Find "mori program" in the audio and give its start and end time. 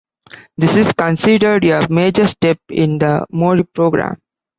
3.31-4.17